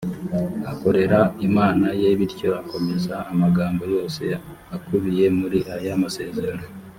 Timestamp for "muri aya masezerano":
5.39-6.63